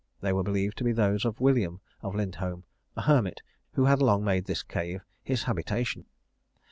They 0.21 0.33
were 0.33 0.41
believed 0.41 0.79
to 0.79 0.83
be 0.83 0.93
those 0.93 1.25
of 1.25 1.39
William 1.39 1.79
of 2.01 2.15
Lindholm, 2.15 2.63
a 2.97 3.03
hermit, 3.03 3.43
who 3.73 3.85
had 3.85 4.01
long 4.01 4.23
made 4.23 4.45
this 4.45 4.63
cave 4.63 5.01
his 5.23 5.43
habitation. 5.43 6.07